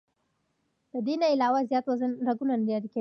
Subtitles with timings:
[0.91, 2.99] د دې نه علاوه زيات وزن رګونه نري کوي